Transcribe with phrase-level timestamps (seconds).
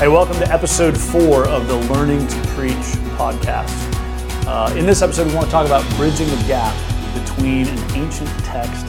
[0.00, 2.74] Hey, welcome to episode four of the Learning to Preach
[3.18, 3.76] podcast.
[4.46, 6.74] Uh, in this episode, we want to talk about bridging the gap
[7.12, 8.86] between an ancient text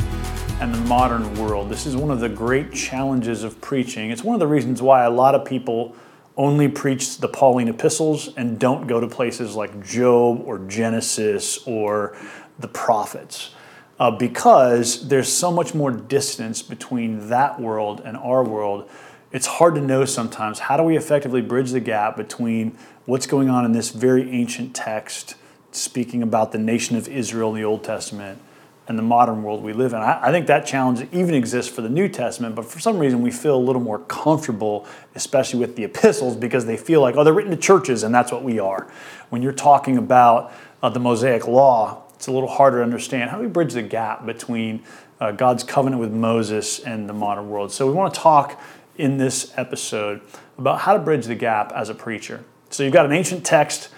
[0.62, 1.68] and the modern world.
[1.68, 4.10] This is one of the great challenges of preaching.
[4.10, 5.94] It's one of the reasons why a lot of people
[6.38, 12.16] only preach the Pauline epistles and don't go to places like Job or Genesis or
[12.58, 13.54] the prophets.
[14.00, 18.90] Uh, because there's so much more distance between that world and our world
[19.32, 23.50] it's hard to know sometimes how do we effectively bridge the gap between what's going
[23.50, 25.36] on in this very ancient text
[25.72, 28.40] speaking about the nation of Israel in the Old Testament
[28.88, 30.00] and the modern world we live in.
[30.00, 33.22] I, I, think that challenge even exists for the New Testament, but for some reason
[33.22, 37.24] we feel a little more comfortable, especially with the epistles, because they feel like, oh,
[37.24, 38.92] they're written to churches and that's what we are.
[39.30, 40.52] When you're talking about
[40.84, 43.30] uh, the Mosaic Law, it's a little harder to understand.
[43.30, 44.84] How do we bridge the gap between
[45.22, 47.72] uh, God's covenant with Moses and the modern world?
[47.72, 48.62] So we want to talk
[48.98, 50.22] in this episode
[50.58, 52.44] about how to bridge the gap as a preacher.
[52.70, 53.90] So you've got an ancient text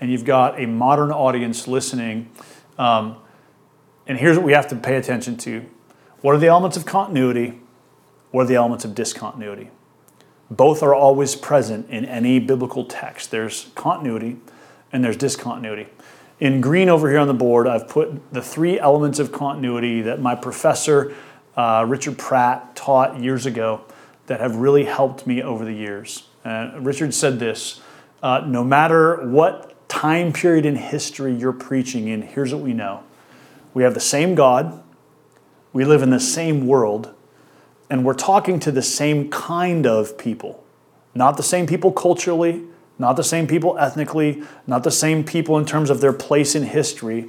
[0.00, 2.30] and you've got a modern audience listening.
[2.78, 3.16] Um,
[4.06, 5.64] and here's what we have to pay attention to
[6.20, 7.60] what are the elements of continuity?
[8.30, 9.70] What are the elements of discontinuity?
[10.50, 13.30] Both are always present in any biblical text.
[13.30, 14.38] There's continuity
[14.92, 15.88] and there's discontinuity.
[16.40, 20.20] In green over here on the board, I've put the three elements of continuity that
[20.20, 21.14] my professor,
[21.56, 23.82] uh, Richard Pratt, taught years ago
[24.30, 26.22] that have really helped me over the years.
[26.44, 27.80] Uh, Richard said this
[28.22, 33.02] uh, no matter what time period in history you're preaching in, here's what we know
[33.74, 34.84] we have the same God,
[35.72, 37.12] we live in the same world,
[37.90, 40.62] and we're talking to the same kind of people.
[41.12, 42.62] Not the same people culturally,
[43.00, 46.62] not the same people ethnically, not the same people in terms of their place in
[46.62, 47.28] history,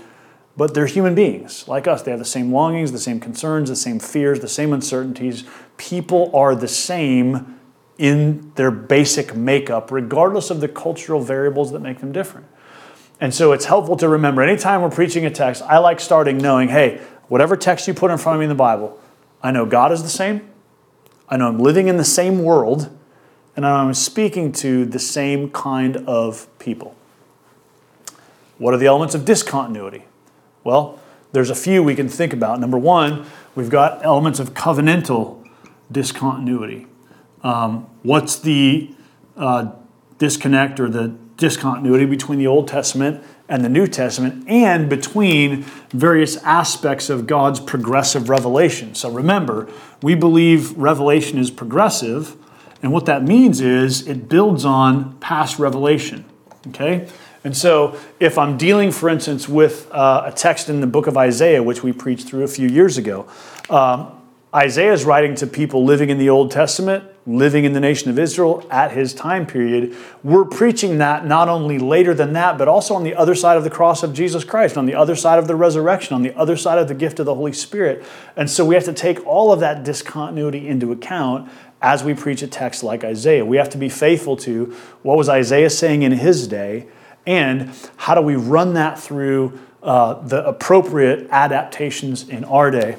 [0.61, 2.03] but they're human beings like us.
[2.03, 5.43] They have the same longings, the same concerns, the same fears, the same uncertainties.
[5.77, 7.59] People are the same
[7.97, 12.45] in their basic makeup, regardless of the cultural variables that make them different.
[13.19, 16.69] And so it's helpful to remember anytime we're preaching a text, I like starting knowing,
[16.69, 18.99] hey, whatever text you put in front of me in the Bible,
[19.41, 20.47] I know God is the same,
[21.27, 22.95] I know I'm living in the same world,
[23.55, 26.95] and I'm speaking to the same kind of people.
[28.59, 30.03] What are the elements of discontinuity?
[30.63, 30.99] Well,
[31.31, 32.59] there's a few we can think about.
[32.59, 35.47] Number one, we've got elements of covenantal
[35.91, 36.87] discontinuity.
[37.43, 38.93] Um, what's the
[39.37, 39.71] uh,
[40.17, 46.37] disconnect or the discontinuity between the Old Testament and the New Testament and between various
[46.43, 48.93] aspects of God's progressive revelation?
[48.93, 49.67] So remember,
[50.03, 52.35] we believe revelation is progressive,
[52.83, 56.25] and what that means is it builds on past revelation.
[56.67, 57.07] Okay?
[57.43, 61.17] And so, if I'm dealing, for instance, with uh, a text in the book of
[61.17, 63.27] Isaiah, which we preached through a few years ago,
[63.69, 64.21] um,
[64.53, 68.19] Isaiah is writing to people living in the Old Testament, living in the nation of
[68.19, 69.95] Israel at his time period.
[70.23, 73.63] We're preaching that not only later than that, but also on the other side of
[73.63, 76.57] the cross of Jesus Christ, on the other side of the resurrection, on the other
[76.57, 78.03] side of the gift of the Holy Spirit.
[78.35, 81.49] And so we have to take all of that discontinuity into account
[81.81, 83.45] as we preach a text like Isaiah.
[83.45, 86.87] We have to be faithful to what was Isaiah saying in his day
[87.25, 92.97] and how do we run that through uh, the appropriate adaptations in our day.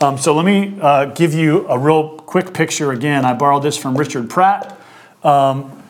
[0.00, 3.24] Um, so let me uh, give you a real quick picture again.
[3.24, 4.78] I borrowed this from Richard Pratt.
[5.22, 5.82] Um,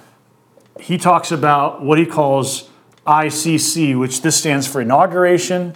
[0.79, 2.69] he talks about what he calls
[3.07, 5.75] ICC, which this stands for inauguration,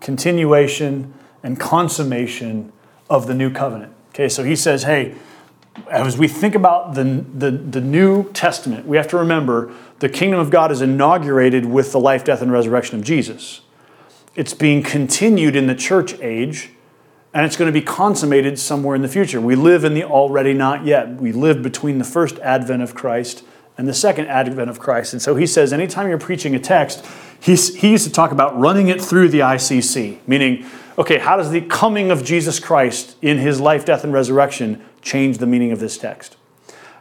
[0.00, 2.72] continuation, and consummation
[3.08, 3.92] of the new covenant.
[4.10, 5.14] Okay, so he says, hey,
[5.90, 10.40] as we think about the, the, the New Testament, we have to remember the kingdom
[10.40, 13.60] of God is inaugurated with the life, death, and resurrection of Jesus.
[14.34, 16.70] It's being continued in the church age,
[17.32, 19.40] and it's going to be consummated somewhere in the future.
[19.40, 21.16] We live in the already not yet.
[21.16, 23.44] We live between the first advent of Christ
[23.76, 25.12] and the second advent of Christ.
[25.12, 27.04] And so he says, anytime you're preaching a text,
[27.40, 30.64] he's, he used to talk about running it through the ICC, meaning,
[30.96, 35.38] okay, how does the coming of Jesus Christ in his life, death, and resurrection change
[35.38, 36.36] the meaning of this text?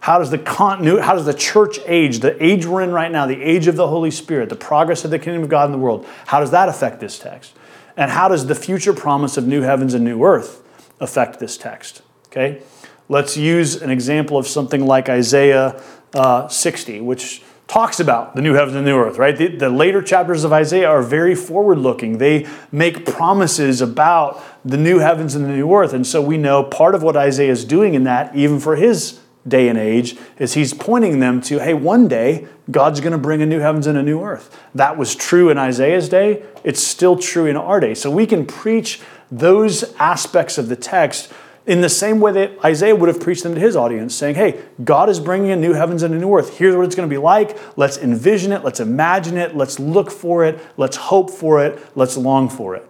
[0.02, 3.26] How does the continuity, how does the church age, the age we're in right now,
[3.26, 5.78] the age of the Holy Spirit, the progress of the kingdom of God in the
[5.78, 7.54] world, how does that affect this text?
[7.96, 10.62] And how does the future promise of new heavens and new earth
[11.00, 12.02] affect this text?
[12.28, 12.62] Okay?
[13.08, 15.82] Let's use an example of something like Isaiah
[16.14, 17.42] uh, 60, which
[17.74, 19.36] talks about the new heavens and new earth, right?
[19.36, 22.20] The, the later chapters of Isaiah are very forward looking.
[22.20, 25.92] They make promises about the new heavens and the new earth.
[25.92, 29.20] And so we know part of what Isaiah is doing in that, even for his
[29.48, 33.42] day and age is he's pointing them to hey one day god's going to bring
[33.42, 37.18] a new heavens and a new earth that was true in isaiah's day it's still
[37.18, 41.30] true in our day so we can preach those aspects of the text
[41.66, 44.62] in the same way that Isaiah would have preached them to his audience, saying, Hey,
[44.84, 46.58] God is bringing a new heavens and a new earth.
[46.58, 47.58] Here's what it's going to be like.
[47.78, 48.64] Let's envision it.
[48.64, 49.56] Let's imagine it.
[49.56, 50.60] Let's look for it.
[50.78, 51.80] Let's hope for it.
[51.96, 52.88] Let's long for it.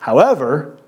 [0.00, 0.78] However,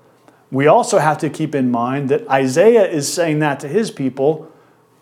[0.51, 4.51] we also have to keep in mind that Isaiah is saying that to his people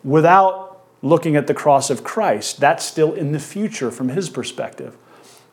[0.03, 2.59] without looking at the cross of Christ.
[2.59, 4.97] That's still in the future from his perspective.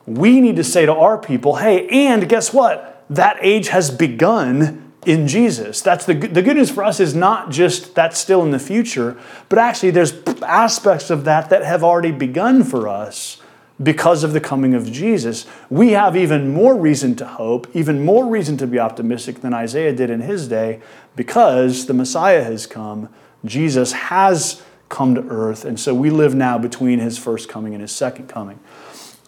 [0.05, 3.05] We need to say to our people, hey, and guess what?
[3.09, 5.81] That age has begun in Jesus.
[5.81, 9.17] That's the, the good news for us is not just that's still in the future,
[9.49, 13.41] but actually there's aspects of that that have already begun for us
[13.81, 15.45] because of the coming of Jesus.
[15.69, 19.93] We have even more reason to hope, even more reason to be optimistic than Isaiah
[19.93, 20.81] did in his day
[21.15, 23.09] because the Messiah has come.
[23.45, 27.81] Jesus has come to earth, and so we live now between his first coming and
[27.81, 28.59] his second coming.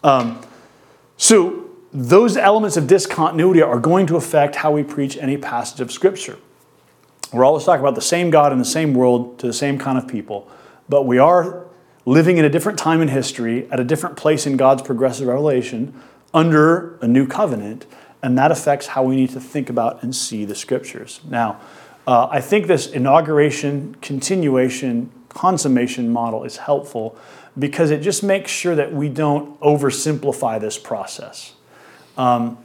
[0.04, 0.40] Um,
[1.16, 1.65] so,
[1.96, 6.36] those elements of discontinuity are going to affect how we preach any passage of Scripture.
[7.32, 9.96] We're always talking about the same God in the same world to the same kind
[9.96, 10.46] of people,
[10.90, 11.64] but we are
[12.04, 15.98] living in a different time in history, at a different place in God's progressive revelation,
[16.34, 17.86] under a new covenant,
[18.22, 21.20] and that affects how we need to think about and see the Scriptures.
[21.26, 21.58] Now,
[22.06, 27.16] uh, I think this inauguration, continuation, consummation model is helpful
[27.58, 31.55] because it just makes sure that we don't oversimplify this process.
[32.16, 32.58] Um,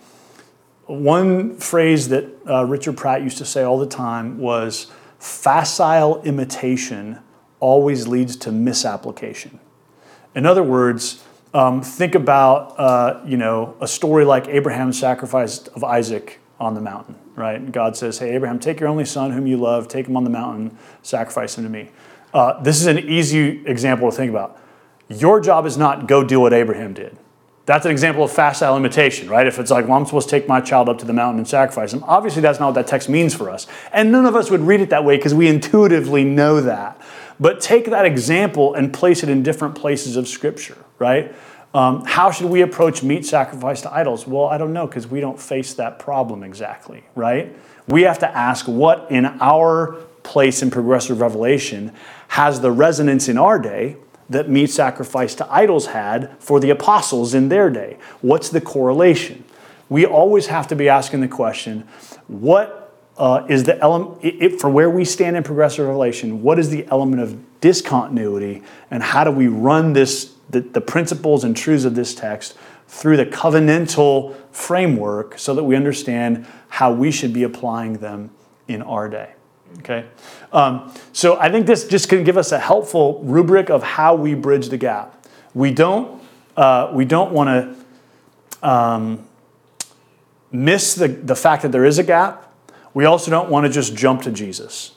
[0.85, 7.19] one phrase that uh, Richard Pratt used to say all the time was facile imitation
[7.59, 9.59] always leads to misapplication.
[10.35, 15.83] In other words, um, think about uh, you know a story like Abraham's sacrifice of
[15.83, 17.71] Isaac on the mountain, right?
[17.71, 20.29] God says, "Hey, Abraham, take your only son, whom you love, take him on the
[20.29, 21.89] mountain, sacrifice him to me."
[22.33, 24.57] Uh, this is an easy example to think about.
[25.09, 27.17] Your job is not go do what Abraham did.
[27.71, 29.47] That's an example of facile imitation, right?
[29.47, 31.47] If it's like, well, I'm supposed to take my child up to the mountain and
[31.47, 32.03] sacrifice him.
[32.03, 33.65] Obviously, that's not what that text means for us.
[33.93, 37.01] And none of us would read it that way because we intuitively know that.
[37.39, 41.33] But take that example and place it in different places of Scripture, right?
[41.73, 44.27] Um, how should we approach meat sacrifice to idols?
[44.27, 47.55] Well, I don't know because we don't face that problem exactly, right?
[47.87, 51.93] We have to ask what in our place in progressive revelation
[52.27, 53.95] has the resonance in our day
[54.31, 57.97] that meat sacrifice to idols had for the apostles in their day.
[58.21, 59.43] What's the correlation?
[59.89, 61.87] We always have to be asking the question
[62.27, 62.77] what
[63.17, 67.21] uh, is the element, for where we stand in progressive revelation, what is the element
[67.21, 72.15] of discontinuity, and how do we run this, the, the principles and truths of this
[72.15, 72.57] text
[72.87, 78.31] through the covenantal framework so that we understand how we should be applying them
[78.67, 79.33] in our day?
[79.79, 80.05] Okay?
[80.51, 84.33] Um, so I think this just can give us a helpful rubric of how we
[84.33, 85.25] bridge the gap.
[85.53, 86.21] We don't,
[86.55, 87.49] uh, we don't want
[88.61, 89.27] to um,
[90.51, 92.53] miss the, the fact that there is a gap.
[92.93, 94.91] We also don't want to just jump to Jesus,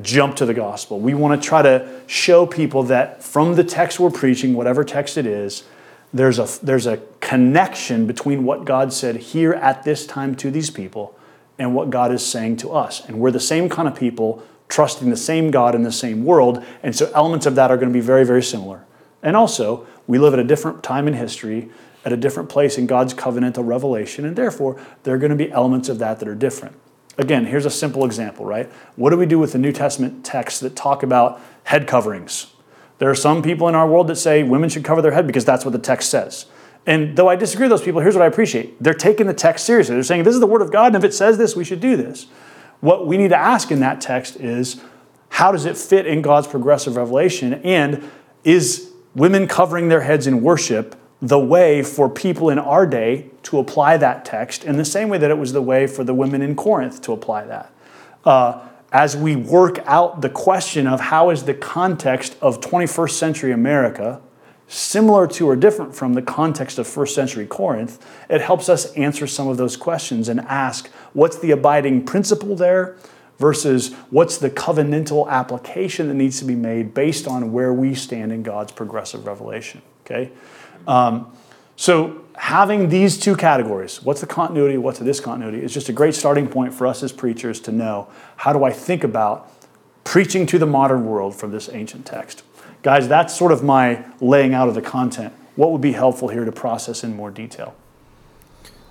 [0.00, 0.98] jump to the gospel.
[0.98, 5.16] We want to try to show people that from the text we're preaching, whatever text
[5.16, 5.64] it is,
[6.14, 10.70] there's a, there's a connection between what God said here at this time to these
[10.70, 11.16] people
[11.58, 13.06] and what God is saying to us.
[13.06, 16.64] And we're the same kind of people trusting the same God in the same world.
[16.82, 18.84] And so elements of that are going to be very, very similar.
[19.22, 21.70] And also, we live at a different time in history,
[22.04, 25.50] at a different place in God's covenantal revelation, and therefore, there are going to be
[25.50, 26.76] elements of that that are different.
[27.18, 28.70] Again, here's a simple example, right?
[28.96, 32.48] What do we do with the New Testament texts that talk about head coverings?
[32.98, 35.44] There are some people in our world that say women should cover their head because
[35.44, 36.46] that's what the text says.
[36.86, 38.80] And though I disagree with those people, here's what I appreciate.
[38.82, 39.94] They're taking the text seriously.
[39.94, 41.80] They're saying, this is the word of God, and if it says this, we should
[41.80, 42.26] do this.
[42.80, 44.80] What we need to ask in that text is,
[45.30, 47.54] how does it fit in God's progressive revelation?
[47.54, 48.08] And
[48.44, 53.58] is women covering their heads in worship the way for people in our day to
[53.58, 56.42] apply that text in the same way that it was the way for the women
[56.42, 57.72] in Corinth to apply that?
[58.24, 63.52] Uh, as we work out the question of how is the context of 21st century
[63.52, 64.20] America
[64.68, 69.26] similar to or different from the context of first century Corinth, it helps us answer
[69.26, 72.96] some of those questions and ask what's the abiding principle there
[73.38, 78.32] versus what's the covenantal application that needs to be made based on where we stand
[78.32, 79.82] in God's progressive revelation.
[80.04, 80.32] Okay?
[80.86, 81.30] Um,
[81.76, 86.14] so, having these two categories, what's the continuity, what's the discontinuity, is just a great
[86.14, 89.52] starting point for us as preachers to know how do I think about
[90.04, 92.42] preaching to the modern world from this ancient text.
[92.86, 95.34] Guys, that's sort of my laying out of the content.
[95.56, 97.74] What would be helpful here to process in more detail?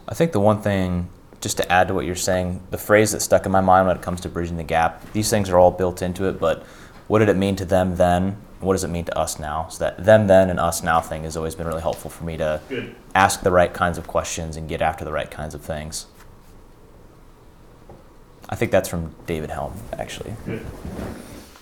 [0.06, 1.08] I think the one thing,
[1.40, 3.96] just to add to what you're saying, the phrase that stuck in my mind when
[3.96, 6.64] it comes to bridging the gap, these things are all built into it, but
[7.08, 8.36] what did it mean to them then?
[8.60, 9.70] What does it mean to us now?
[9.70, 12.36] So that them then and us now thing has always been really helpful for me
[12.36, 12.94] to Good.
[13.16, 16.08] ask the right kinds of questions and get after the right kinds of things.
[18.50, 20.36] I think that's from David Helm, actually.
[20.46, 20.66] Good.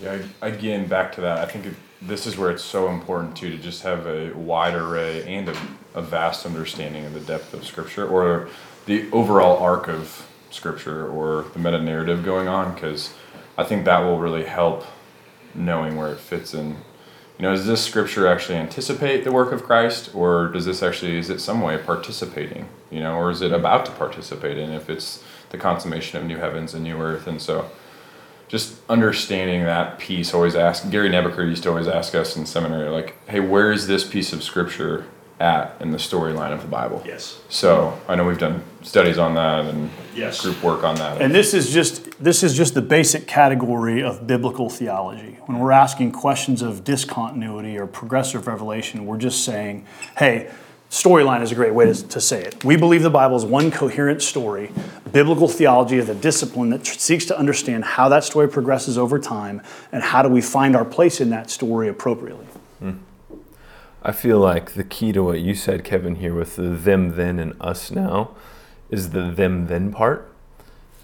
[0.00, 1.38] Yeah, again, back to that.
[1.38, 1.74] I think it,
[2.06, 5.56] this is where it's so important too to just have a wide array and a,
[5.94, 8.48] a vast understanding of the depth of Scripture or
[8.86, 13.14] the overall arc of Scripture or the meta narrative going on, because
[13.56, 14.84] I think that will really help
[15.54, 16.76] knowing where it fits in.
[17.38, 21.18] You know, does this Scripture actually anticipate the work of Christ, or does this actually
[21.18, 22.68] is it some way participating?
[22.90, 26.36] You know, or is it about to participate in if it's the consummation of new
[26.36, 27.26] heavens and new earth?
[27.26, 27.70] And so
[28.54, 32.88] just understanding that piece always ask gary nebeker used to always ask us in seminary
[32.88, 35.04] like hey where is this piece of scripture
[35.40, 37.40] at in the storyline of the bible Yes.
[37.48, 40.40] so i know we've done studies on that and Yes.
[40.40, 44.28] group work on that And this is just this is just the basic category of
[44.28, 45.38] biblical theology.
[45.46, 49.84] When we're asking questions of discontinuity or progressive revelation, we're just saying,
[50.16, 50.48] hey,
[50.94, 52.64] storyline is a great way to, to say it.
[52.64, 54.70] We believe the Bible is one coherent story.
[55.10, 59.60] Biblical theology is a discipline that seeks to understand how that story progresses over time
[59.90, 62.46] and how do we find our place in that story appropriately.
[62.78, 62.92] Hmm.
[64.04, 67.40] I feel like the key to what you said, Kevin, here with the them then
[67.40, 68.30] and us now
[68.88, 70.32] is the them then part.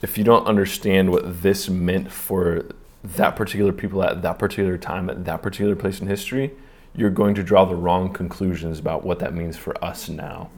[0.03, 2.65] If you don't understand what this meant for
[3.03, 6.53] that particular people at that particular time, at that particular place in history,
[6.95, 10.51] you're going to draw the wrong conclusions about what that means for us now.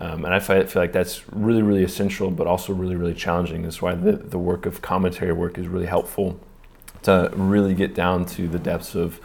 [0.00, 3.62] Um, and I feel like that's really, really essential, but also really, really challenging.
[3.62, 6.38] That's why the, the work of commentary work is really helpful
[7.02, 9.16] to really get down to the depths of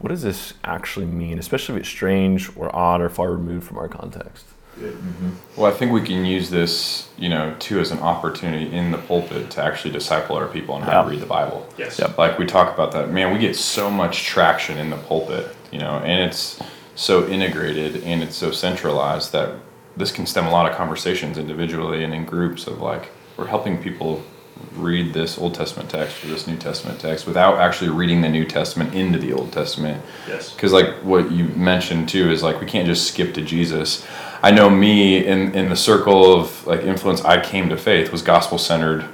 [0.00, 3.78] what does this actually mean, especially if it's strange or odd or far removed from
[3.78, 4.44] our context.
[5.56, 8.98] well i think we can use this you know too as an opportunity in the
[8.98, 11.02] pulpit to actually disciple our people on how Yeah.
[11.02, 11.98] to read the bible Yes.
[11.98, 12.16] Yep.
[12.16, 15.78] like we talk about that man we get so much traction in the pulpit you
[15.78, 16.58] know and it's
[16.94, 19.54] so integrated and it's so centralized that
[19.96, 23.80] this can stem a lot of conversations individually and in groups of like we're helping
[23.82, 24.22] people
[24.74, 28.44] read this old testament text or this new testament text without actually reading the new
[28.44, 30.52] testament into the old testament Yes.
[30.52, 34.04] because like what you mentioned too is like we can't just skip to jesus
[34.42, 38.20] i know me in in the circle of like influence i came to faith was
[38.22, 39.04] gospel centered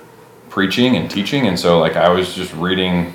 [0.48, 3.12] preaching and teaching and so like i was just reading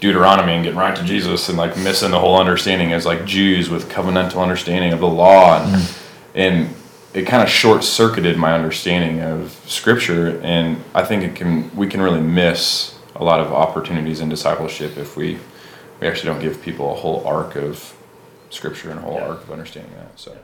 [0.00, 3.70] deuteronomy and getting right to jesus and like missing the whole understanding as like jews
[3.70, 5.62] with covenantal understanding of the law.
[5.62, 6.38] And mm-hmm.
[6.38, 6.74] and
[7.14, 10.38] it kind of short circuited my understanding of scripture.
[10.42, 14.96] And i think it can we can really miss a lot of opportunities in discipleship
[14.98, 15.38] if we
[16.00, 17.94] we actually don't give people a whole arc of
[18.50, 19.28] scripture and a whole Yeah.
[19.28, 20.36] arc of understanding that so.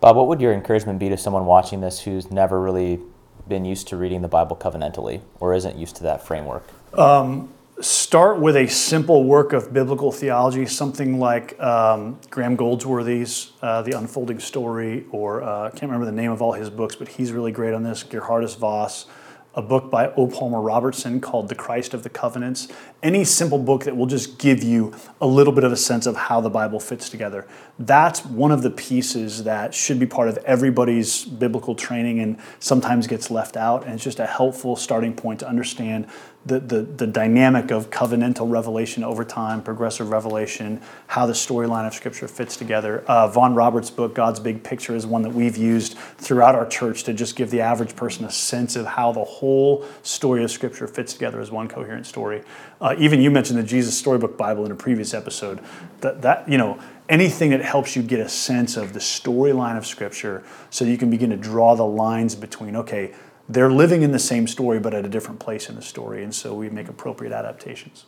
[0.00, 3.00] Bob, what would your encouragement be to someone watching this who's never really
[3.48, 6.64] been used to reading the Bible covenantally or isn't used to that framework?
[6.98, 7.48] Um,
[7.80, 13.96] start with a simple work of biblical theology, something like um, Graeme Goldsworthy's uh, The
[13.96, 17.32] Unfolding Story, or uh, I can't remember the name of all his books, but he's
[17.32, 18.04] really great on this.
[18.04, 19.06] Geerhardus Vos,
[19.54, 20.26] a book by O.
[20.26, 22.68] Palmer Robertson called The Christ of the Covenants.
[23.02, 26.16] Any simple book that will just give you a little bit of a sense of
[26.16, 27.46] how the Bible fits together.
[27.78, 33.06] That's one of the pieces that should be part of everybody's biblical training and sometimes
[33.06, 33.84] gets left out.
[33.84, 36.06] And it's just a helpful starting point to understand
[36.44, 41.94] the, the, the dynamic of covenantal revelation over time, progressive revelation, how the storyline of
[41.94, 43.04] Scripture fits together.
[43.06, 47.04] Uh, Vaughan Roberts' book, God's Big Picture, is one that we've used throughout our church
[47.04, 50.88] to just give the average person a sense of how the whole story of Scripture
[50.88, 52.42] fits together as one coherent story.
[52.80, 55.60] Uh, even you mentioned the Jesus Storybook Bible in a previous episode.
[56.00, 59.86] That, that you know, anything that helps you get a sense of the storyline of
[59.86, 63.12] Scripture so you can begin to draw the lines between, okay,
[63.52, 66.34] they're living in the same story but at a different place in the story and
[66.34, 68.06] so we make appropriate adaptations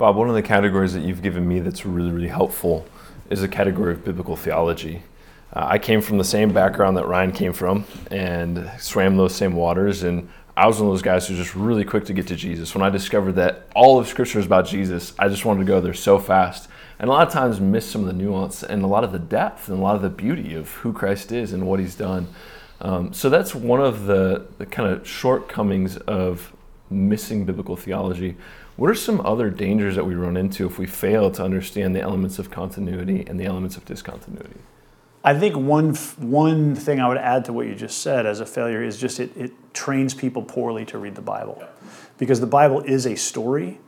[0.00, 2.86] Bob, one of the categories that you've given me that's really, really helpful
[3.28, 5.02] is a category of biblical theology.
[5.52, 9.52] Uh, I came from the same background that Ryan came from and swam those same
[9.54, 10.02] waters.
[10.02, 12.74] And I was one of those guys who's just really quick to get to Jesus.
[12.74, 15.82] When I discovered that all of Scripture is about Jesus, I just wanted to go
[15.82, 16.70] there so fast.
[16.98, 19.18] And a lot of times miss some of the nuance and a lot of the
[19.18, 22.26] depth and a lot of the beauty of who Christ is and what he's done.
[22.80, 26.52] Um, so that's one of the, the kind of shortcomings of
[26.88, 28.36] missing biblical theology.
[28.76, 32.00] What are some other dangers that we run into if we fail to understand the
[32.00, 34.60] elements of continuity and the elements of discontinuity?
[35.24, 38.46] i think one, one thing i would add to what you just said as a
[38.46, 41.62] failure is just it, it trains people poorly to read the bible
[42.18, 43.78] because the bible is a story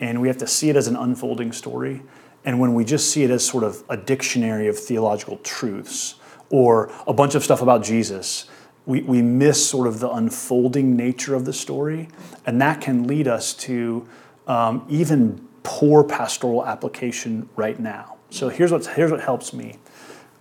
[0.00, 2.02] and we have to see it as an unfolding story
[2.44, 6.16] and when we just see it as sort of a dictionary of theological truths
[6.50, 8.46] or a bunch of stuff about jesus
[8.86, 12.08] we, we miss sort of the unfolding nature of the story
[12.46, 14.06] and that can lead us to
[14.46, 19.76] um, even poor pastoral application right now so here's, what's, here's what helps me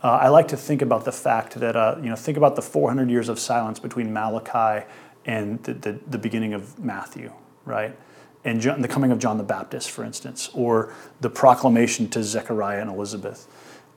[0.02, 2.62] uh, I like to think about the fact that, uh, you know, think about the
[2.62, 4.86] 400 years of silence between Malachi
[5.26, 7.34] and the, the, the beginning of Matthew,
[7.66, 7.98] right?
[8.46, 12.80] And John, the coming of John the Baptist, for instance, or the proclamation to Zechariah
[12.80, 13.48] and Elizabeth.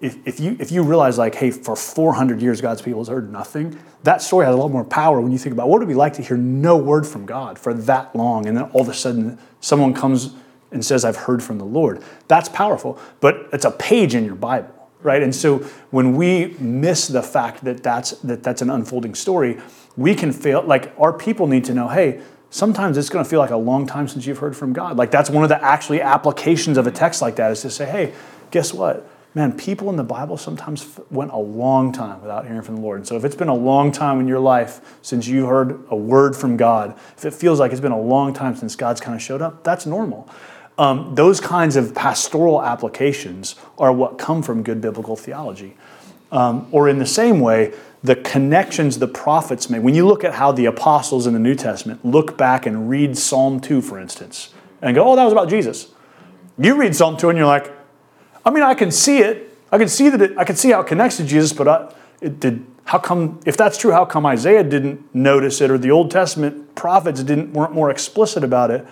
[0.03, 3.33] If, if, you, if you realize, like, hey, for 400 years, God's people has heard
[3.33, 5.93] nothing, that story has a lot more power when you think about what would it
[5.93, 8.89] be like to hear no word from God for that long, and then all of
[8.89, 10.35] a sudden someone comes
[10.73, 12.03] and says, I've heard from the Lord.
[12.27, 15.23] That's powerful, but it's a page in your Bible, right?
[15.23, 15.59] And so
[15.91, 19.61] when we miss the fact that that's, that that's an unfolding story,
[19.97, 20.63] we can fail.
[20.63, 23.87] Like, our people need to know, hey, sometimes it's going to feel like a long
[23.87, 24.97] time since you've heard from God.
[24.97, 27.85] Like, that's one of the actually applications of a text like that is to say,
[27.85, 28.15] hey,
[28.51, 29.09] guess what?
[29.35, 32.99] Man, people in the Bible sometimes went a long time without hearing from the Lord.
[32.99, 35.97] And so, if it's been a long time in your life since you heard a
[35.97, 39.15] word from God, if it feels like it's been a long time since God's kind
[39.15, 40.29] of showed up, that's normal.
[40.79, 45.77] Um, those kinds of pastoral applications are what come from good biblical theology.
[46.31, 49.83] Um, or in the same way, the connections the prophets made.
[49.83, 53.17] When you look at how the apostles in the New Testament look back and read
[53.17, 55.91] Psalm 2, for instance, and go, oh, that was about Jesus.
[56.59, 57.71] You read Psalm 2 and you're like,
[58.45, 59.57] I mean, I can see it.
[59.71, 61.95] I can see that it, I can see how it connects to Jesus, but I,
[62.21, 62.67] it did.
[62.85, 63.41] How come?
[63.47, 67.53] If that's true, how come Isaiah didn't notice it, or the Old Testament prophets didn't
[67.53, 68.87] weren't more explicit about it?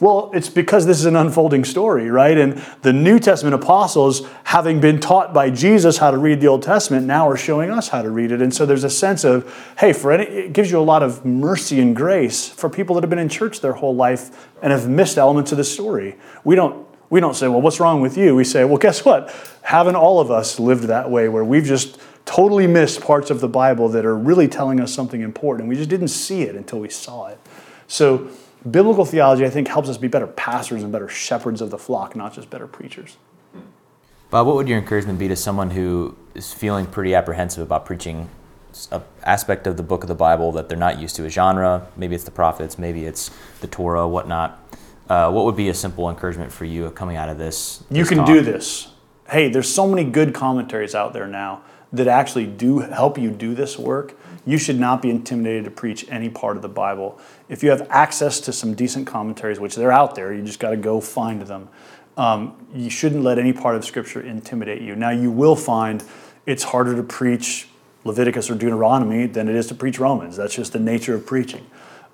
[0.00, 2.36] Well, it's because this is an unfolding story, right?
[2.36, 6.64] And the New Testament apostles, having been taught by Jesus how to read the Old
[6.64, 8.42] Testament, now are showing us how to read it.
[8.42, 11.24] And so there's a sense of, hey, for any, it gives you a lot of
[11.24, 14.88] mercy and grace for people that have been in church their whole life and have
[14.88, 16.16] missed elements of the story.
[16.42, 18.34] We don't we don't say, well, what's wrong with you?
[18.34, 19.36] We say, well, guess what?
[19.60, 23.48] Haven't all of us lived that way where we've just totally missed parts of the
[23.48, 25.68] Bible that are really telling us something important.
[25.68, 27.38] We just didn't see it until we saw it.
[27.86, 28.30] So
[28.68, 32.16] biblical theology, I think, helps us be better pastors and better shepherds of the flock,
[32.16, 33.18] not just better preachers.
[34.30, 38.30] Bob, what would your encouragement be to someone who is feeling pretty apprehensive about preaching
[38.90, 41.88] an aspect of the book of the Bible that they're not used to, a genre?
[41.94, 44.60] Maybe it's the prophets, maybe it's the Torah, whatnot.
[45.12, 47.78] Uh, what would be a simple encouragement for you coming out of this?
[47.90, 48.26] this you can talk?
[48.26, 48.88] do this.
[49.28, 53.54] Hey, there's so many good commentaries out there now that actually do help you do
[53.54, 57.18] this work you should not be intimidated to preach any part of the Bible.
[57.48, 60.70] If you have access to some decent commentaries, which they're out there, you just got
[60.70, 61.68] to go find them.
[62.16, 64.96] Um, you shouldn't let any part of Scripture intimidate you.
[64.96, 66.02] Now, you will find
[66.44, 67.68] it's harder to preach
[68.04, 70.36] Leviticus or Deuteronomy than it is to preach Romans.
[70.36, 71.66] That's just the nature of preaching.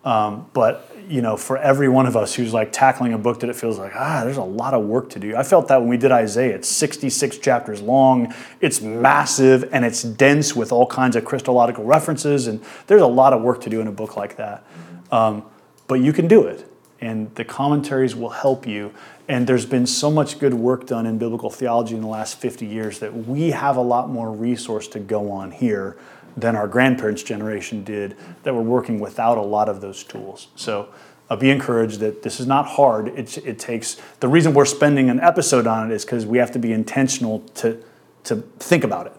[0.08, 3.50] Um, but you know, for every one of us who's like tackling a book that
[3.50, 5.36] it feels like, ah, there's a lot of work to do.
[5.36, 6.54] I felt that when we did Isaiah.
[6.54, 12.46] It's 66 chapters long, it's massive, and it's dense with all kinds of Christological references.
[12.46, 14.64] And there's a lot of work to do in a book like that.
[15.12, 15.44] Um,
[15.88, 16.66] but you can do it,
[17.02, 18.94] and the commentaries will help you.
[19.28, 22.64] And there's been so much good work done in biblical theology in the last 50
[22.64, 25.98] years that we have a lot more resource to go on here
[26.40, 30.48] than our grandparents' generation did that were working without a lot of those tools.
[30.56, 30.88] So
[31.30, 33.08] uh, be encouraged that this is not hard.
[33.08, 36.52] It, it takes the reason we're spending an episode on it is because we have
[36.52, 37.82] to be intentional to
[38.24, 39.12] to think about it.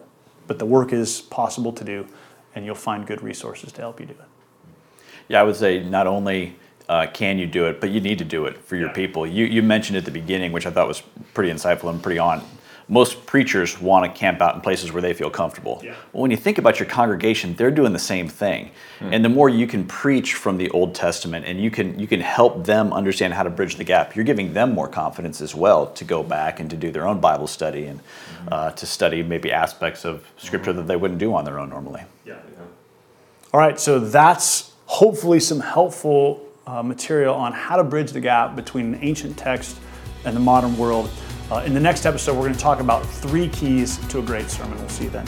[0.46, 2.06] But the work is possible to do,
[2.54, 4.28] and you'll find good resources to help you do it.
[5.28, 6.56] Yeah, I would say not only
[6.88, 8.94] uh, can you do it, but you need to do it for your yeah.
[8.94, 9.26] people.
[9.26, 11.02] You you mentioned at the beginning, which I thought was
[11.34, 12.42] pretty insightful and pretty on
[12.90, 15.80] most preachers want to camp out in places where they feel comfortable.
[15.82, 15.94] Yeah.
[16.12, 18.72] Well, when you think about your congregation, they're doing the same thing.
[18.98, 19.14] Mm.
[19.14, 22.20] And the more you can preach from the Old Testament and you can you can
[22.20, 25.86] help them understand how to bridge the gap, you're giving them more confidence as well
[25.92, 28.48] to go back and to do their own Bible study and mm-hmm.
[28.50, 30.80] uh, to study maybe aspects of Scripture mm-hmm.
[30.80, 32.02] that they wouldn't do on their own normally.
[32.26, 32.34] Yeah.
[32.34, 32.64] yeah.
[33.54, 38.56] All right, so that's hopefully some helpful uh, material on how to bridge the gap
[38.56, 39.76] between an ancient text
[40.24, 41.08] and the modern world.
[41.50, 44.48] Uh, in the next episode, we're going to talk about three keys to a great
[44.48, 44.78] sermon.
[44.78, 45.26] We'll see you then.